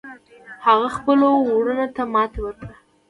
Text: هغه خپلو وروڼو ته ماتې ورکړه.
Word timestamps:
هغه 0.65 0.87
خپلو 0.97 1.27
وروڼو 1.45 1.85
ته 1.95 2.03
ماتې 2.13 2.39
ورکړه. 2.43 2.75